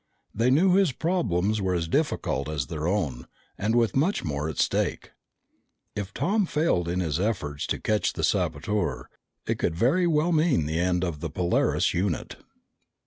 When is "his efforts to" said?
7.01-7.79